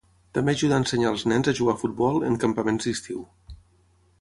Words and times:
També 0.35 0.53
ajuda 0.55 0.73
a 0.77 0.81
ensenyar 0.83 1.09
als 1.11 1.25
nens 1.31 1.49
a 1.51 1.53
jugar 1.59 1.75
a 1.77 1.81
futbol 1.83 2.17
en 2.31 2.41
campaments 2.45 2.89
d"estiu. 2.89 3.21